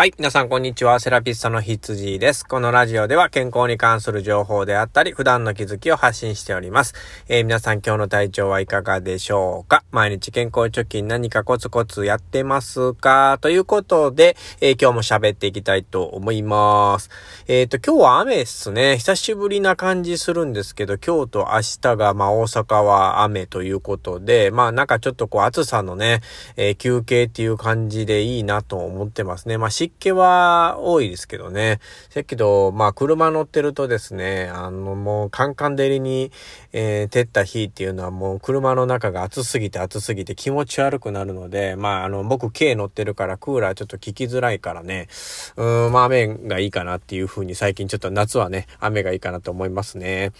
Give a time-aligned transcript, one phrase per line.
[0.00, 0.14] はい。
[0.16, 1.00] 皆さん、こんにちは。
[1.00, 2.46] セラピストの羊です。
[2.46, 6.94] このラジオでは健康に関する情報であったり、普段の気づきを発信しております。
[7.26, 9.82] えー、皆さん、今日の体調はいかがでしょうか？
[9.90, 13.38] 毎日健康貯金何かコツコツやってますか？
[13.40, 17.10] ということで、えー、今日も喋っていきたいと思います。
[17.48, 18.98] えっ、ー、と、今日は雨っすね。
[18.98, 26.20] 久しぶりな感じするんですけど、今日と明日が、まあ、大阪は雨ということで、まあ、なんかちょっとこう、暑さのね、
[26.56, 29.58] え休憩っていう感じでいいなと思ってますね。
[29.58, 31.80] まあ、気は多いですけどね。
[32.10, 36.30] せやけど、まあ、車乗ってるとですね、あの、もう、カンカン照りに、
[36.72, 45.08] えー、照った日っていうのはもう、車の中が暑すぎて暑すぎて気持ち悪くなるので、まあ、あの、僕、軽乗ってるから、クーラーちょっと効きづらいからね、
[45.56, 50.32] うん、まあ、雨がいいかなっていう風に、最近ちょっと夏はね、雨がいいかなと思いますね。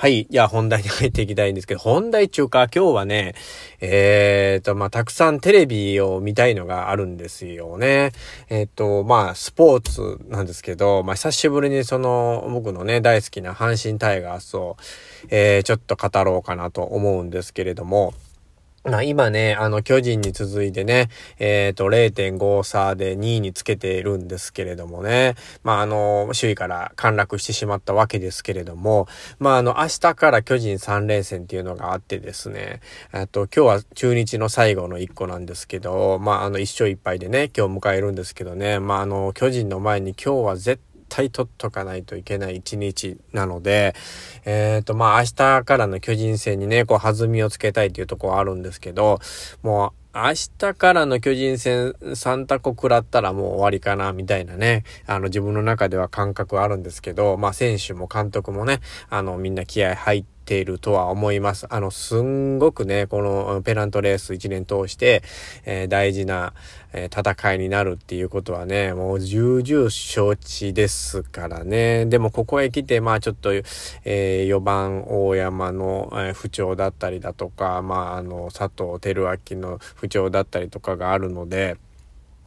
[0.00, 0.28] はい。
[0.30, 3.34] じゃあ本題に入っていきたいんですけど、本題中か、今日はね、
[3.80, 8.12] えっ、と、まあ、たくさんテレビを見たいのがあるんですよね。
[8.48, 14.76] えっ、と、まあ、スポーツなんですけど、まあ、久しぶりにその、僕のね、大好きな阪神タイガースを、
[15.30, 18.14] えー、ちょっと語ろうかなと思うんですけれども、
[19.02, 21.08] 今ね、あの、巨人に続いてね、
[21.38, 29.06] えっ、ー、と、0.5差で2位につけているんですけれどもね、まああの、首位から陥落してしまったわけですけれども、
[29.38, 32.80] まああの、明日から巨人3連戦っていうのがあってですね、
[33.12, 43.94] えっと、今日は中日の最後の1個なんですけど、まああの、1勝1敗でね、今日迎えるんですけどね、まああの、巨人の前に今日は絶対取っとかないといけない一日なので、
[44.44, 49.20] えっ、ー、と、まあ、明日からの巨人戦にね、こう、弾みをつけたいっていうところあるんですけど、
[49.62, 61.66] もう、明日からの巨人戦3タコ食らったらもう終わりかな、みたいなね、あの自分の中では感覚あるんですけど、まあ選手も監督もね、あのみんな気合入ってているとは思います。
[61.68, 65.22] あの、すんごくね、このペナントレース1年通して、
[65.66, 66.54] えー、大事な、
[66.94, 72.06] えー、戦いになるっていうことはね、もう重々承知ですからね。
[72.06, 81.76] でもここへ来て、まあちょっと、えー、4番大山の、え不調だったりだとか、まああの、佐藤輝明の不調だったりとかがあるので、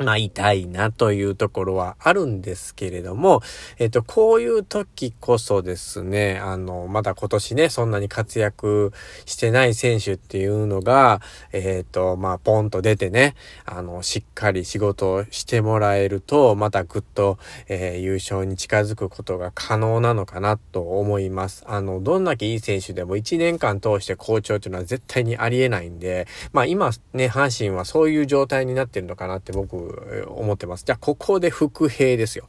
[0.01, 3.41] まあ、痛いなというところはあるんですけれども、
[3.78, 8.94] えっ、と、こういう時こそですね、あの、まだ今年ね、そんなに活躍
[9.25, 13.35] してない選手っていうのが、えっ、と、まあ、ポンと出てね、
[13.66, 21.63] あの、しっかり仕事をしてもらえると、またぐっと、えー、優勝に近づくことが可能なのかなと思います。
[21.67, 29.91] あの、どんだけいい選手でも1年間通して好調っていうのは絶対にありえないんで、まあ、今ね、阪神はそういう状態になってるのかなって僕
[30.28, 30.84] 思ってます。
[30.85, 32.47] じゃあ、ここで伏兵ですよ。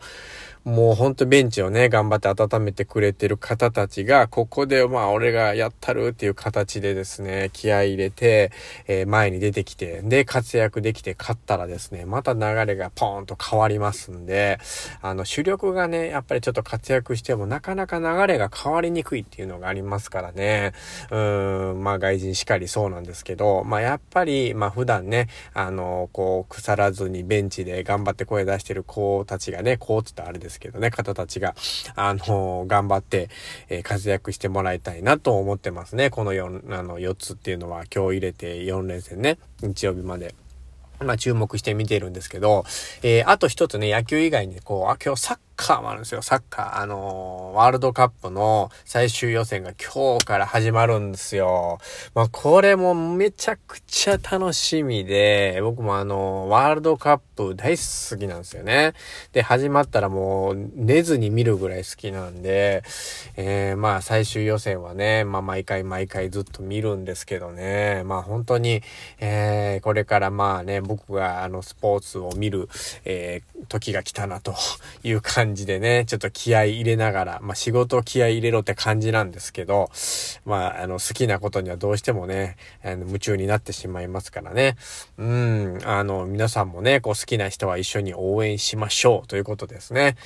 [0.64, 8.52] もうほんとベンチをね、頑張って温めてくれてる方たちが、ここでまあ俺がやったるっていう形でですね、気合入れて、
[8.86, 14.60] えー、前に出てきて、で、活躍できて勝ったらですね、また流れがポーンと変わりますんで、
[15.00, 20.74] あの、主力がね、やっぱりちょっと活躍してもなかなか流れが変わりにくいっていうのがありますからね、
[21.10, 31.54] うーん、まあ外人しかりそうなんですけど、まあやっぱり、まあ普段ね、あの、こう、腐らずにベンチで頑張って声出してる子たちがね、こうつったらあれですですけどね、方たちが、
[31.96, 33.30] あの、頑張って、
[33.68, 36.10] えー、活躍してもらいたいなと思ってますね。
[36.10, 40.34] この4、あの、4つっていうのは今日入れて4連戦ね、日曜日まで。
[41.00, 42.64] まあ注目して見てるんですけど、
[43.02, 46.80] えー、あと一つね、野球以外にこう、あ、今日サッカーもあるんですよ、サッカー。
[46.80, 51.78] あのー、ワールドカップの最終予選が今日から始まるんですよ。
[52.14, 58.94] まあ、これもめちゃくちゃ楽しみで、僕もあのー、ワールドカップ大好きなんですよね。
[59.32, 62.82] で、始まったらもう寝ずに見るぐらい好きなんで、
[63.36, 68.82] えー、まあ、最終予選はね、まあ、毎回毎回ずっと見るんですけどね、まあ、本当に、
[69.20, 72.68] えー、これからまあね、僕があの、スポーツを見る、
[73.04, 74.54] えー、時が来たなと
[75.02, 79.90] いう感じ感じでね、ちょっと気合い入れながら、まあ仕事気合い入れろって感じなんですけど、
[80.46, 84.76] まああの好きなことにはどうしてもね、あの夢中になってしまいますからね。
[85.18, 90.16] うん、あの皆さんもね、こう好きな人は一緒に応援しましょうということですね。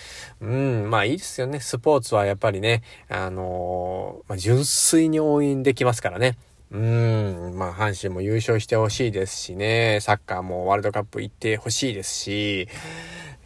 [0.40, 1.58] うん、まあいいですよね。
[1.58, 6.38] スポーツはやっぱりね、あのまあ、純粋に応援できますからね。
[6.72, 12.68] うん、まあ、阪神も優勝してほしいですしね、サッカーもワールドカップ行ってほしいですし、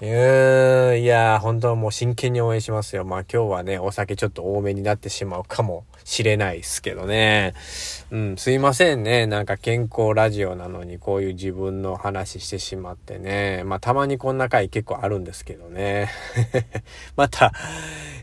[0.01, 3.05] うーん、いや本当はもう真剣に応援しますよ。
[3.05, 7.53] まあ今日はね、お酒ちょっと多めになってしまうかもしれないですけどね。
[8.11, 9.27] うん、すいませんね。
[9.27, 13.63] なんか健康ラジオなのにこういう自分の話してしまってね。
[13.67, 16.09] まあたまにこんな回結構あるんですけどね。
[17.15, 17.53] また、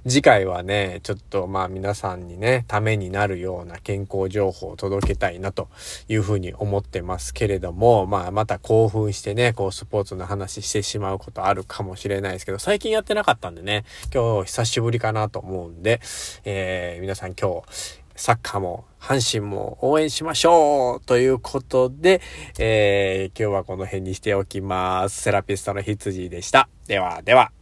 [0.08, 5.68] 次回はね、ちょっとまあ皆さんにね、ためになるような健康情報を届けたいなと
[6.08, 16.02] いうふうに思ってますけれども、まあまた興奮してね、こうスポーツの話してしまうことあるかもしれないですけど、最近やってなかったんでね、今日久しぶりかなと思うんで、
[16.46, 17.64] えー、皆さん今日、
[18.16, 22.22] サッカーも阪神も応援しましょうということで、
[22.58, 25.22] えー、今日はこの辺にしておきます。
[25.22, 26.68] セラピストの羊でした。
[26.88, 27.57] ではでは。